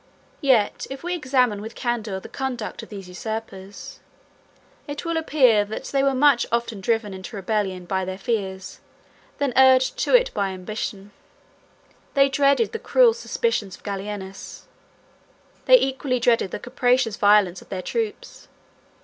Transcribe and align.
Yet 0.41 0.87
if 0.89 1.03
we 1.03 1.13
examine 1.13 1.61
with 1.61 1.75
candor 1.75 2.19
the 2.19 2.27
conduct 2.27 2.81
of 2.81 2.89
these 2.89 3.07
usurpers, 3.07 3.99
it 4.87 5.05
will 5.05 5.15
appear, 5.15 5.63
that 5.63 5.83
they 5.83 6.01
were 6.01 6.15
much 6.15 6.47
oftener 6.51 6.81
driven 6.81 7.13
into 7.13 7.35
rebellion 7.35 7.85
by 7.85 8.03
their 8.03 8.17
fears, 8.17 8.79
than 9.37 9.53
urged 9.55 9.97
to 9.99 10.15
it 10.15 10.33
by 10.33 10.47
their 10.47 10.55
ambition. 10.55 11.11
They 12.15 12.29
dreaded 12.29 12.71
the 12.71 12.79
cruel 12.79 13.13
suspicions 13.13 13.75
of 13.75 13.83
Gallienus; 13.83 14.63
they 15.65 15.79
equally 15.79 16.19
dreaded 16.19 16.49
the 16.49 16.57
capricious 16.57 17.15
violence 17.17 17.61
of 17.61 17.69
their 17.69 17.83
troops. 17.83 18.47